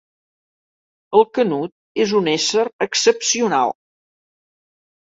[1.19, 1.75] El Canut
[2.07, 3.79] és un ésser excepcional.